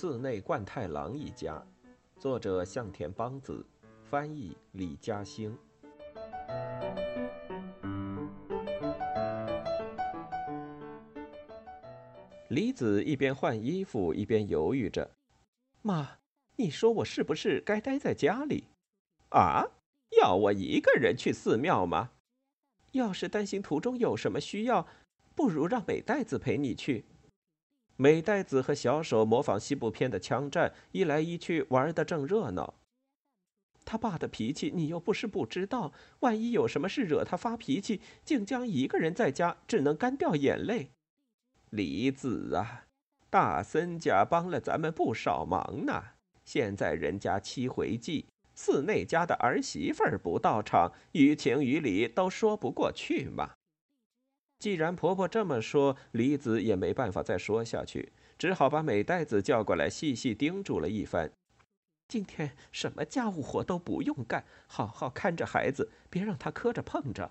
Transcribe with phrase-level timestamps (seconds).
[0.00, 1.60] 寺内贯太郎一家，
[2.20, 3.66] 作者向田邦子，
[4.04, 5.58] 翻译李嘉兴。
[12.50, 15.10] 李子一边换衣服一边犹豫着
[15.82, 16.18] ：“妈，
[16.54, 18.68] 你说我是不是该待在家里？
[19.30, 19.64] 啊，
[20.20, 22.12] 要我一个人去寺庙吗？
[22.92, 24.86] 要是担心途中有什么需要，
[25.34, 27.04] 不如让美代子陪你去。”
[28.00, 32.74] 美代子和小手模仿西部片的枪战，一来一去玩得正热闹。
[33.84, 40.92] 他爸的脾气你又不是不知道，万一有什么事惹他发脾气，静江一个人在家只能干掉眼泪。
[41.70, 42.84] 李子啊，
[43.28, 46.10] 大森家帮了咱们不少忙呢。
[46.44, 53.54] 现在人家七回忌，寺内家的儿媳妇儿不到场，于情于理都说不过去嘛。
[54.58, 61.30] 既然婆婆这么说，李子也没办法再说下去，只好把美代子叫过来，细细叮嘱了一番。
[62.08, 67.30] 今天什么家务活都不用干，好好看着孩子，别让他磕着碰着。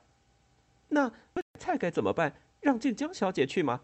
[0.90, 1.12] 那
[1.60, 2.34] 菜该怎么办？
[2.62, 3.82] 让静江小姐去吗？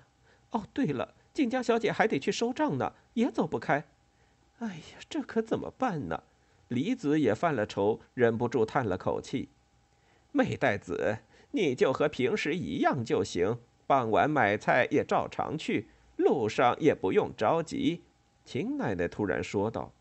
[0.51, 3.85] 哦，对了，静江小姐还得去收账呢，也走不开。
[4.59, 6.23] 哎呀，这可怎么办呢？
[6.69, 9.49] 李子也犯了愁，忍不住叹了口气。
[10.31, 11.17] 美代子。
[11.55, 15.87] 你就和平时一样就行，傍晚买菜也照常去，
[16.17, 18.03] 路上也不用着急。”
[18.43, 19.93] 秦奶奶突然说道。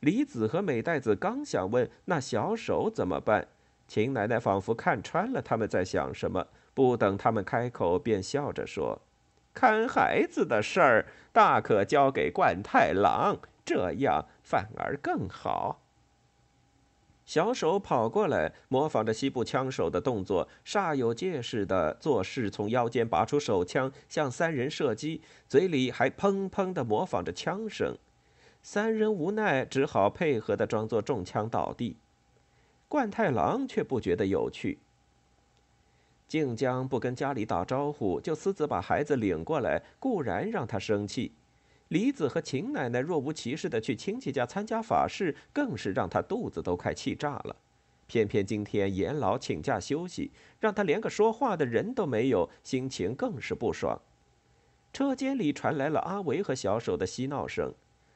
[0.00, 3.48] 李子和美代子刚想问那小手怎么办，
[3.88, 9.00] 秦奶奶仿佛看穿了他们在想什么，不等他们开口，便笑着说
[9.52, 15.80] ：“看孩子的事儿，大可交给冠太郎，这样反而更好。”
[17.30, 27.96] 小手跑过来，模仿着西部枪手的动作，煞有介事的做事，从腰间拔出手枪向三人射击，嘴里还砰砰的模仿着枪声。
[28.64, 31.96] 三人无奈，只好配合的装作中枪倒地。
[32.88, 34.80] 冠太郎却不觉得有趣。
[36.26, 41.30] 静江不跟家里打招呼，就私自把孩子领过来，固然让他生气。
[41.90, 47.56] 李子和秦奶奶若无其事的去亲戚家参加法事，更是让他肚子都快气炸了。
[48.06, 50.30] 偏偏今天严老请假休息，
[50.60, 54.00] 让他连个说话的人都没有，心情更是不爽。
[54.92, 57.74] 车间里传来了阿维和小手的嬉闹声，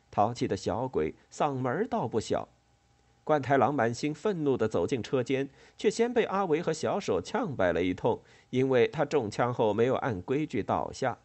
[0.08, 2.48] 淘气的小鬼嗓门倒不小。
[3.24, 8.20] 冠太郎满心愤怒地走进车间，却先被阿维和小手呛摆了一通，
[8.50, 11.18] 因为他中枪后没有按规矩倒下。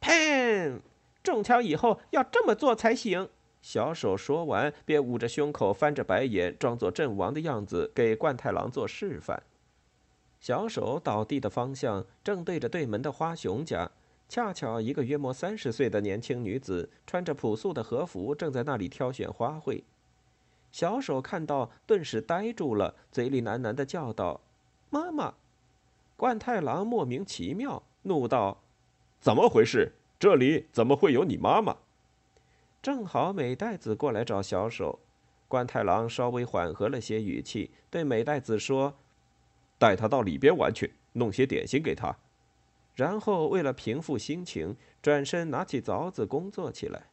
[0.00, 0.80] 砰！
[1.22, 3.28] 中枪以后要这么做才行。
[3.62, 9.42] 小手说完，便捂着胸口，翻着白眼，装作阵亡的样子，给冠太郎做示范。
[10.40, 13.90] 小手倒地的方向正对着对门的花熊家，
[14.26, 19.82] 恰巧一个约莫三十岁的年轻女子，穿着朴素的和服，正在那里挑选花卉。
[20.72, 24.40] 小手看到，顿时呆住了，嘴里喃喃地叫道
[24.88, 25.34] ：“妈妈！”
[26.16, 28.62] 冠太郎莫名其妙，怒道
[29.20, 31.78] ：“怎么回事？”这里怎么会有你妈妈？
[32.82, 34.98] 正好美代子过来找小手，
[35.48, 38.98] 关太郎稍微缓和了些语气，对美代子说
[39.80, 42.14] ：“带他到里边玩去，弄些点心给他。”
[42.94, 47.04] 然后为了平复心情，转身拿起凿子工作起来。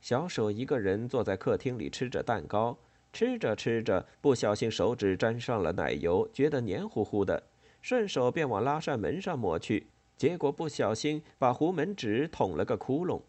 [0.00, 2.76] 小手一个人坐在客厅里吃着蛋糕，
[3.12, 7.44] 吃着吃着，不小心手指沾上了奶油，觉得黏糊糊的，
[7.80, 9.86] 顺手便往拉扇门上抹去。
[10.16, 13.20] 结果不小心把糊门纸捅了个窟窿，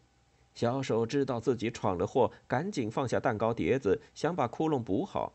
[0.55, 5.33] 小手知道自己闯了祸，赶紧放下蛋糕碟子，想把窟窿补好。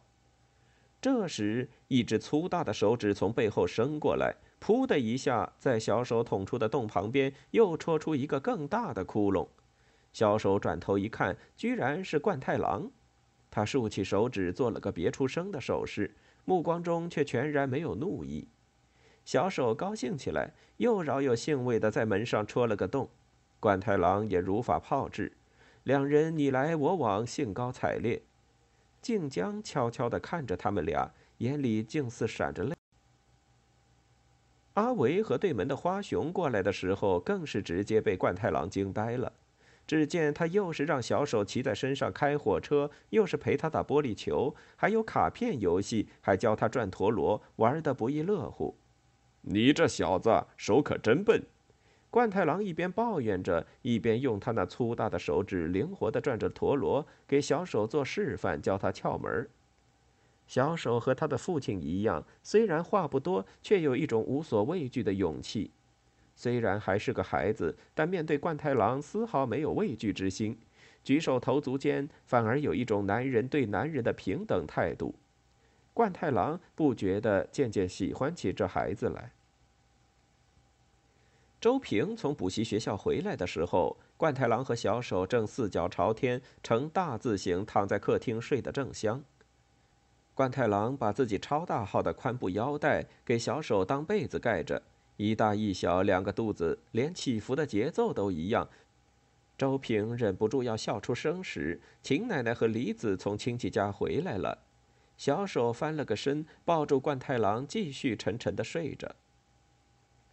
[1.00, 9.48] 这时，一只粗大的手指从背后伸过来，噗的一下，在小手捅出的洞旁边又戳出一个更大的窟窿。
[10.12, 12.90] 小手转头一看，居然是冠太郎，
[13.50, 16.14] 他竖起手指做了个别出声的手势，
[16.44, 18.46] 目光中却全然没有怒意。
[19.24, 23.08] 小手高兴起来，又饶有兴味地在门上戳了个洞。
[23.60, 25.32] 冠太郎也如法炮制，
[25.84, 28.22] 两人你来我往，兴高采烈。
[29.00, 32.74] 静江悄悄地看着他们俩，眼里竟似闪着泪。
[34.74, 39.32] 阿维和对门的花熊过来的时候，更是直接被冠太郎惊呆了。
[39.86, 48.76] 只见他又是让小手骑在身上开火车，又是陪他打玻璃球，还有卡片游戏，还教他转陀螺，玩得不亦乐乎。
[49.42, 51.42] 你这小子手可真笨！
[52.10, 59.48] 冠太郎一边抱怨着，一边用他那粗大的手指灵活地转着陀螺，给小手做示范，教他窍门。
[60.46, 65.70] 小手和他的父亲一样，虽然话不多，却有一种无所畏惧的勇气。
[66.36, 70.58] 虽然还是个孩子，但面对冠太郎丝毫没有畏惧之心，
[71.02, 75.14] 举手投足间反而有一种男人对男人的平等态度。
[75.94, 79.32] 冠太郎不觉得渐渐喜欢起这孩子来。
[81.60, 89.22] 周平从补习学校回来的时候，冠太郎和小手正四脚朝天，呈大字形躺在客厅睡得正香。
[90.34, 94.82] 冠太郎把自己超大号的宽布腰带给小手当被子盖着，
[95.18, 98.68] 一大一小两个肚子，连起伏的节奏都一样。
[99.58, 104.58] 周平忍不住要笑出声时，秦奶奶和李子从亲戚家回来了。
[105.16, 109.14] 小手翻了个身，抱住冠太郎，继续沉沉的睡着。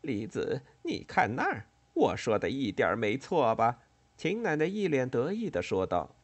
[0.01, 3.79] 李子，你看那儿，我说的一点没错吧？
[4.17, 6.15] 秦奶奶一脸得意的说道。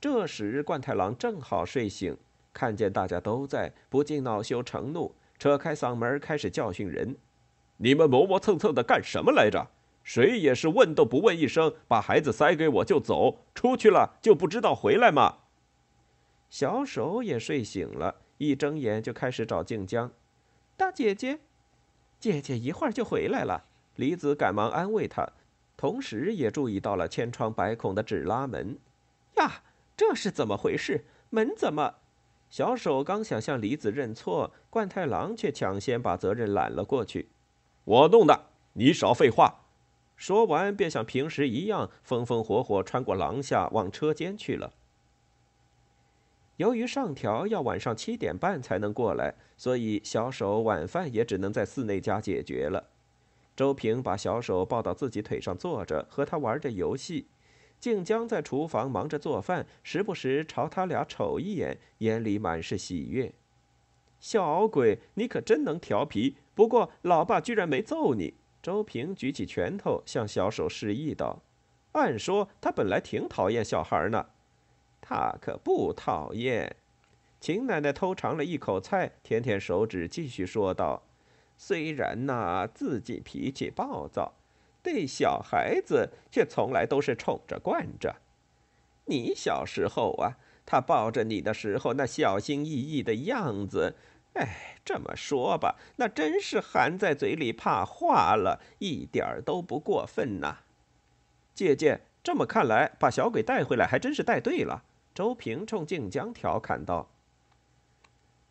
[0.00, 2.16] 这时，冠太郎正好睡醒，
[2.52, 7.16] 看见大家都在，不禁恼羞成怒，扯开嗓门开始教训人
[7.78, 9.68] ：“你们磨磨蹭蹭的干什么来着？
[10.02, 15.38] 谁也是问都不问一声，把孩子塞给我就走，出去了就不知道回来吗？”
[16.52, 20.12] 小手也睡醒了，一睁眼就开始找静江
[20.76, 21.38] ：“大姐姐。”
[22.20, 23.64] 姐姐一会儿就回来了，
[23.96, 25.26] 李子赶忙安慰她，
[25.78, 28.78] 同时也注意到了千疮百孔的纸拉门。
[29.36, 29.62] 呀，
[29.96, 31.06] 这是怎么回事？
[31.30, 31.94] 门怎么？
[32.50, 37.30] 小手刚想向李子认错，冠太郎却抢先把责任揽了过去。
[37.84, 39.60] 我弄的，你少废话。
[40.16, 44.74] 说完，便像平时一样风风火火穿过廊下往车间去了。
[46.56, 52.90] 由于上条要晚上七点半才能过来，所以小手晚饭也只能在寺内家解决了。
[53.56, 57.26] 周平把小手抱到自己腿上坐着，和他玩着游戏。
[57.80, 63.32] 静江在厨房忙着做饭，时不时朝他俩瞅一眼，眼里满是喜悦。
[64.20, 66.36] 小鬼，你可真能调皮！
[66.54, 68.34] 不过老爸居然没揍你。
[68.62, 71.42] 周平举起拳头向小手示意道
[71.92, 74.26] ：“按说他本来挺讨厌小孩呢。”
[75.02, 76.74] 他可不讨厌。
[77.38, 81.02] 秦奶奶偷尝了一口菜，舔舔手指，继续说道
[81.58, 84.32] ：“虽然呐，自己脾气暴躁，
[84.80, 88.14] 对小孩子却从来都是宠着惯着。
[89.06, 93.96] 你小时候啊，他抱着你的时候那小心翼翼的样子，
[94.34, 100.58] 哎，这么说吧，那真是含在嘴里怕化了，一点儿都不过分呐。”
[101.52, 104.84] 姐姐，这么看来，把小鬼带回来还真是带对了。
[105.14, 107.10] 周平冲静江调侃道：“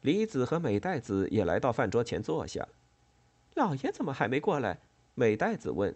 [0.01, 2.67] 李子和美代子也来到饭桌前坐下。
[3.55, 4.79] 老爷怎么还没过来？”
[5.15, 5.95] 美代子问。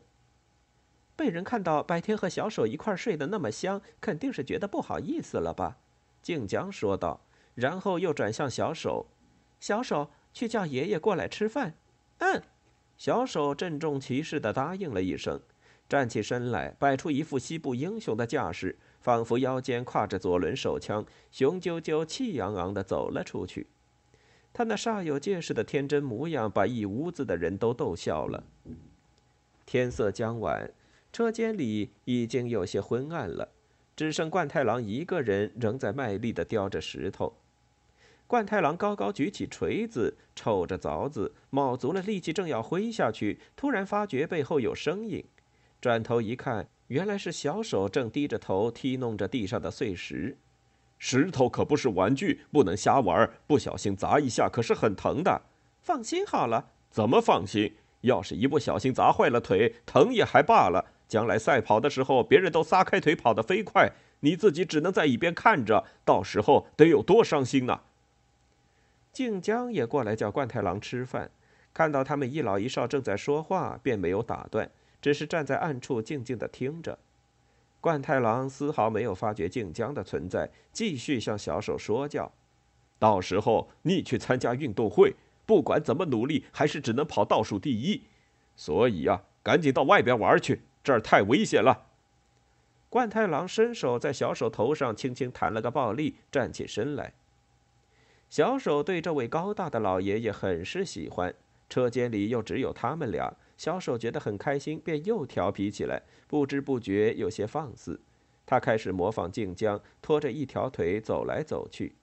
[1.16, 5.78] “被人看到白天和小手一块睡得那么香，肯定是觉得不好意思了吧？”
[6.22, 7.22] 静江说道，
[7.54, 9.06] 然后又转向小手
[9.60, 11.76] ：“小手，去叫爷爷过来吃饭。
[12.20, 12.42] ”“嗯。”
[12.98, 15.42] 小手郑重其事地答应了一声，
[15.88, 18.78] 站起身来，摆出一副西部英雄的架势。
[19.02, 23.68] 仿佛腰间挎着左轮手枪，雄赳赳、气昂昂地走了出去。
[24.52, 28.44] 他那煞有介事的天真模样，把一屋子的人都逗笑了。
[29.64, 30.72] 天色将晚，
[31.14, 33.50] 车间里已经有些昏暗了，
[33.96, 37.38] 只剩冠太郎一个人仍在卖力地雕着石头。
[38.26, 45.24] 冠太郎高高举起锤子，瞅着凿子，卯足了力气，正要挥下去，突然发觉背后有声音，
[45.82, 46.68] 转头一看。
[46.88, 50.38] 原来是小手正低着头踢弄着地上的碎石，
[51.00, 55.42] 石头可不是玩具，不能瞎玩，不小心砸一下可是很疼的。
[55.82, 57.74] 放心好了，怎么放心？
[58.02, 67.82] 要是一不小心砸坏了腿，疼也还罢了，将来赛跑的时候，别人都撒开腿跑得飞快，你自己只能在一边看着，到时候得有多伤心呢？
[69.12, 71.32] 静江也过来叫冠太郎吃饭，
[71.74, 74.70] 看到他们一老一少正在说话，便没有打断。
[75.06, 76.98] 只是站在暗处静静地听着，
[77.80, 82.32] 冠太郎丝毫没有发觉静江的存在，继续向小手说教
[82.98, 85.14] ：“到时候你去参加运动会，
[85.46, 88.02] 不管怎么努力，还是只能跑倒数第一。
[88.56, 91.86] 所以呀，赶紧到外边玩去，这儿太危险了。”
[92.90, 97.14] 冠太郎伸手在小手头上轻轻弹了个暴力，站起身来。
[98.32, 101.36] 小手对这位高大的老爷爷很是喜欢，
[101.70, 103.32] 车间里又只有他们俩。
[103.58, 108.02] 小手觉得很开心，便又调皮起来，不知不觉有些放肆。
[108.46, 111.96] 他开始模仿静江，拖着一条腿走来走去。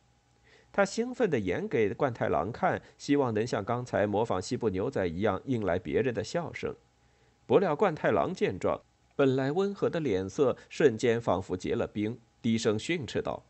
[0.73, 6.75] 他兴奋地演给冠太郎看，希望能像刚才模仿西部牛仔一样引来别人的笑声。
[7.47, 8.81] 不料冠太郎见状，
[9.15, 13.45] 本来温和的脸色瞬间仿佛结了冰，低声训斥道：“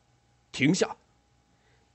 [0.51, 0.97] 停下！”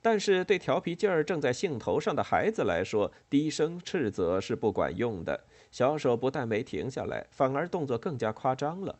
[0.00, 5.44] 但是对调皮劲儿正在兴头上的孩子来说，低声斥责是不管用的。
[5.70, 8.98] 小手不但没停下来，反而动作更加夸张了。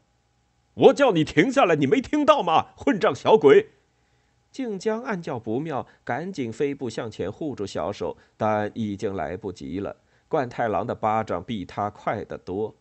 [0.74, 2.72] 我叫你停下来，你没听到吗？
[2.76, 3.70] 混账小鬼！
[4.50, 9.96] 静江暗叫不妙，赶紧飞步向前护住小手，但已经来不及了。
[10.28, 12.74] 冠太郎的巴掌比他快得多。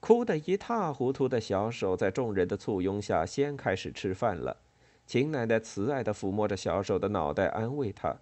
[0.00, 4.58] 哭得一塌糊涂的小手，在众人的簇拥下，先开始吃饭了。
[5.06, 8.16] 秦奶奶慈爱地抚摸着小手的脑袋，安慰他：“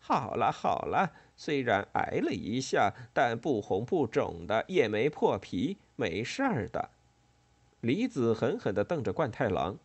[0.00, 6.90] 好了好了，虽然挨了一下，但不红不肿的，也没破皮，没事儿的。”
[7.80, 9.78] 李子狠狠地瞪着冠太郎：“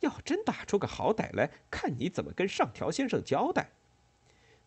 [0.00, 3.70] 要真打出个好歹来，看你怎么跟上条先生交代！”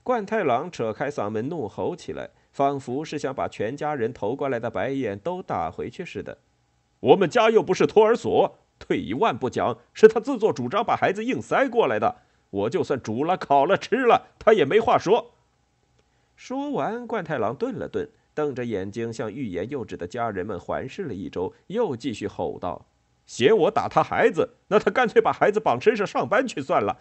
[0.03, 2.31] 冠太郎扯开嗓门怒吼起来。
[2.51, 6.37] 仿佛是想把全家人投过来的白眼都打回去似的。
[6.99, 12.23] 我们家又不是托儿所，退一万步讲，是他自作主张把孩子硬塞过来的。
[12.49, 15.31] 我就算煮了、烤了、吃了，他也没话说。
[16.43, 22.87] 说完，冠太郎顿了顿，瞪着眼睛向欲言又止的家人们环视了一周，又继续吼道
[23.27, 26.97] ：“嫌我打他孩子，那他干脆把孩子绑身上上班去算了，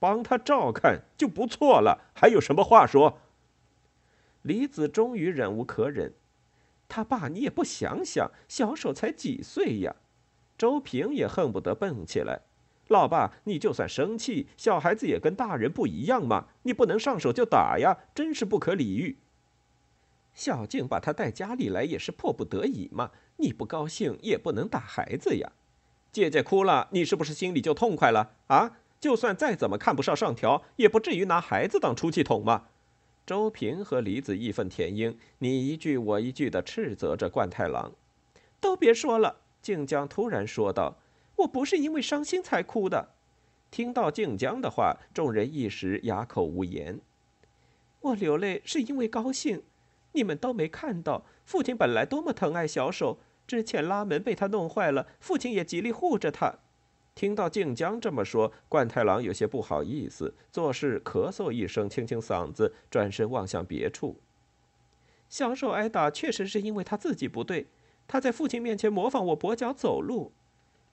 [0.00, 3.20] 帮他照看就不错了，还有什么话说？”
[4.42, 6.12] 李子终于忍无可忍，
[6.88, 9.94] 他爸，你也不想想，小手才几岁呀？
[10.58, 12.40] 周平也恨不得蹦起来。
[12.90, 19.16] 老爸，你就算生气，小孩子也跟大人不一样嘛，你不能上手就打呀，真是不可理喻。
[20.34, 25.52] 小静把他带家里来也是迫不得已嘛，你不高兴也不能打孩子呀。
[26.10, 28.78] 姐姐哭了，你是不是心里就痛快了啊？
[28.98, 32.66] 就算再怎么看不上上条，也不至于拿孩子当出气筒嘛。
[33.24, 37.92] 周平和李子义愤填膺，你一句我一句的斥责着冠太郎。
[38.60, 40.98] 都别说了，静江突然说道
[41.40, 43.10] ：“我不是因为伤心才哭的。”
[43.70, 47.00] 听到静江的话，众人一时哑口无言。
[48.00, 49.62] 我流泪是因为高兴，
[50.12, 56.58] 你们都没看到，父亲本来多么疼爱小手，之前拉门被他弄坏了，父亲也极力护着他。
[57.14, 64.20] 听到静江这么说，冠太郎有些不好意思，做事咳嗽一声，清清嗓子，转身望向别处。
[65.28, 67.68] 小手挨打确实是因为他自己不对，
[68.08, 70.32] 他在父亲面前模仿我跛脚走路。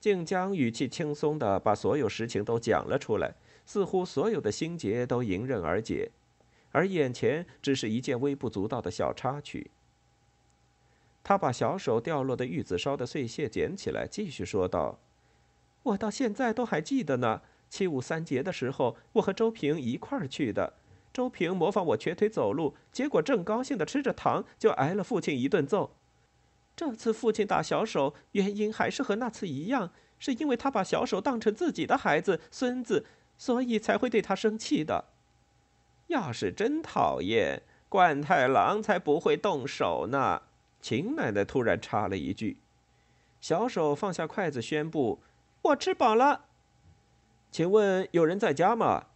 [0.00, 3.34] 竟将语气轻松地把所有实情都讲了出来，
[3.66, 6.10] 似乎所有的心结都迎刃而解，
[6.70, 9.70] 而眼前只是一件微不足道的小插曲。
[11.24, 14.98] 他把小手掉落的玉子烧的碎屑捡起来，继续说道。
[15.82, 17.42] 我到现在都还记得呢。
[17.68, 20.74] 七五三节的时候，我和周平一块儿去的。
[21.12, 25.90] 周平模仿我瘸腿走路，结果正高兴的吃着糖，就挨了父亲一顿揍。
[26.78, 33.04] 这次父亲打小手，原因还是和那次一样，是因为他把小手当成自己的孩子、孙子，
[33.36, 35.06] 所以才会对他生气的。
[36.06, 40.42] 要是真讨厌，冠太郎才不会动手呢。
[40.80, 42.58] 秦奶奶突然插了一句。
[43.40, 45.18] 小手放下筷子，宣布。
[45.62, 46.44] 我吃饱了，
[47.50, 49.06] 请问有人在家吗？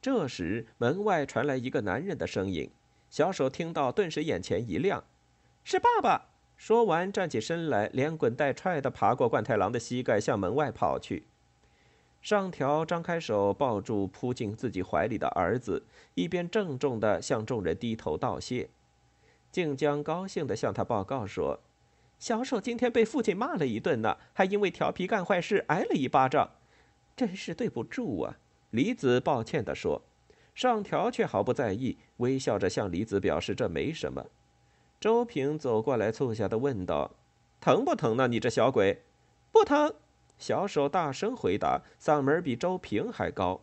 [0.00, 2.70] 这时门外传来一个男人的声音。
[3.10, 5.04] 小手听到，顿时眼前一亮，
[5.62, 6.29] 是爸爸。
[6.60, 11.24] 说完，站起身来，连滚带踹地爬过冠太郎的膝盖，向门外跑去。
[12.20, 18.68] 上条张开手抱住扑进自己怀里的儿子，一边郑重地向众人低头道谢。
[19.50, 21.60] 静江高兴地向他报告说。
[22.18, 26.50] 小手今天被父亲骂了一顿呢，还因为调皮干坏事挨了一巴掌，
[27.16, 28.36] 真是对不住啊！
[28.68, 30.02] 李子抱歉地说。
[30.54, 34.26] 上条却毫不在意，微笑着向李子表示这没什么。
[35.00, 37.12] 周平走过来，促狭地问道
[37.58, 38.28] ：“疼不疼呢？
[38.28, 39.02] 你这小鬼
[39.50, 39.94] ？”“不疼。”
[40.38, 43.62] 小手大声回答，嗓门比周平还高。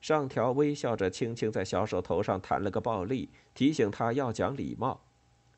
[0.00, 5.00] 上条微笑着，轻轻在小手头上弹了个暴力，提醒他要讲礼貌。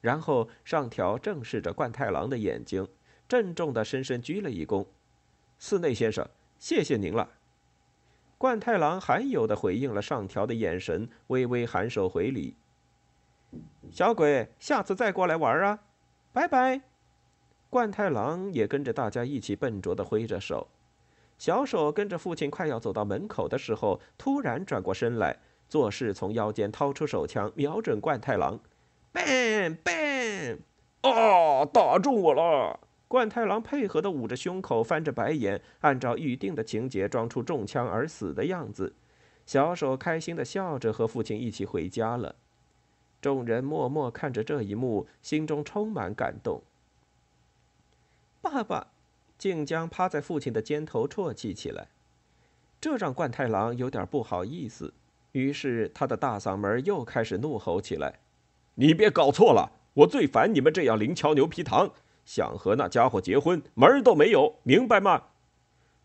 [0.01, 2.89] 然后上条正视着冠太郎的眼睛，
[3.29, 4.87] 郑重地深深鞠了一躬
[5.59, 6.27] ：“寺内先生，
[6.59, 7.29] 谢谢您了。”
[8.39, 12.57] 冠太郎罕有的回应了上条的眼神，微微颔首回礼
[13.93, 15.81] ：“小鬼，下次再过来玩啊，
[16.33, 16.81] 拜拜。”
[17.69, 20.69] 冠太郎也跟着大家一起笨拙地挥着手。
[21.37, 28.59] 小手跟着父亲快要走到门口的时候，突然转过身来，做事从腰间掏出手枪，瞄准冠太郎。
[29.13, 30.59] bang bang，
[31.03, 31.67] 啊！
[31.67, 32.81] 打中我了！
[33.09, 38.95] 冠太郎配合地捂着胸口，翻着白眼，按照预定的情节装出中枪而死的样子。
[39.45, 42.37] 小手开心的笑着，和父亲一起回家了。
[43.23, 46.61] 众人默默看着这一幕，心中充满感动。
[48.41, 48.89] 爸爸，
[49.39, 51.87] 静江趴在父亲的肩头啜泣起来，
[52.81, 54.93] 这让冠太郎有点不好意思。
[55.31, 58.19] 于是他的大嗓门又开始怒吼起来。
[58.75, 61.93] 你别搞错了，我最烦你们这样灵巧牛皮糖，
[62.25, 65.29] 想和那家伙结婚门儿都没有，明白吗？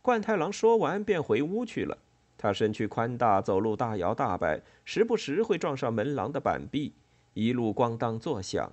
[0.03, 1.97] 冠太郎说完便回屋去了。
[2.37, 6.93] 他身躯宽大，走路大摇大摆，时不时会撞上门廊的板壁，
[7.37, 8.71] 一路咣当作响。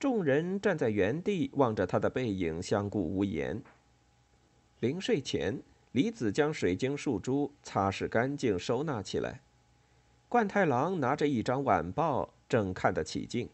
[0.00, 3.62] 众人站在原地望着他的背影，相顾无言。
[4.80, 9.40] 临睡前，李子将水晶树珠擦拭干净，收纳起来。
[10.28, 13.48] 冠太郎拿着一张晚报，正看得起劲。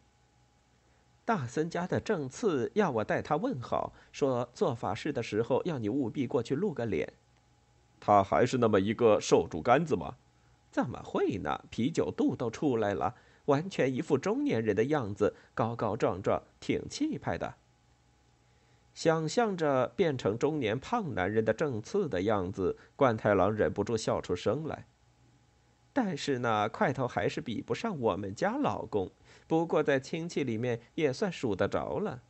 [1.26, 7.12] 大森家的正次要我代他问好，说做法事的时候要你务必过去露个脸。
[8.00, 10.14] 他还是那么一个瘦竹竿子吗？
[10.70, 11.62] 怎么会呢？
[11.68, 13.14] 啤酒肚都出来了，
[13.48, 17.54] 完全一副中年人的样子，高高壮壮，挺气派的。
[18.94, 24.86] 想象着变成中年胖男人的正次的样子，冠太郎忍不住笑出声来。
[25.92, 29.10] 但是呢，块头还是比不上我们家老公，
[29.46, 32.22] 不过在亲戚里面也算数得着了。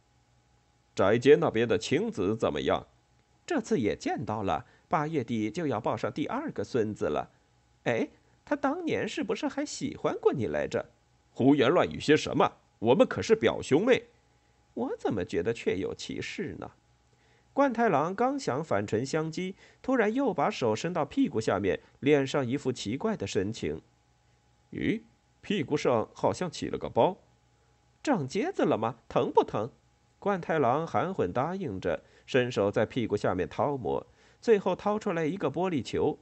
[0.94, 2.86] 宅街那边的青子怎么样？
[3.46, 4.66] 这次也见到了。
[4.88, 7.30] 八月底就要抱上第二个孙子了，
[7.84, 8.08] 哎，
[8.44, 10.86] 他当年是不是还喜欢过你来着？
[11.38, 12.50] 胡言乱语些什么？
[12.80, 14.08] 我们可是表兄妹。
[14.74, 16.72] 我怎么觉得确有其事呢？
[17.52, 23.80] 冠太郎刚想反唇相讥，突然又把手伸到屁股下面，脸上一副奇怪的神情。
[24.72, 25.02] 咦，
[25.40, 27.16] 屁股上好像起了个包，
[28.02, 28.96] 长疖子了吗？
[29.08, 29.70] 疼不疼？
[30.18, 34.04] 冠太郎含混答应着，伸手在屁股下面掏摸。
[34.40, 36.18] 最后掏出来一个玻璃球，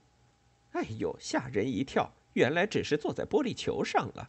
[0.73, 2.13] 哎呦，吓人一跳！
[2.35, 4.29] 原来只是坐在玻璃球上了。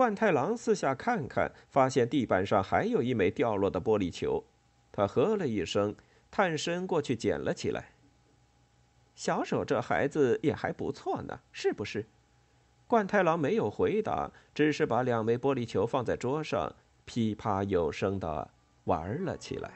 [0.00, 4.42] 冠太郎四下看看，发现地板上还有一枚掉落的玻璃球，
[4.90, 5.94] 他呵了一声，
[6.30, 7.90] 探身过去捡了起来。
[9.14, 12.06] 小手这孩子也还不错呢，是不是？
[12.86, 18.50] 冠太郎没有回答，只是把两枚玻璃球放在桌上，噼啪有声的
[18.84, 19.70] 玩了起来。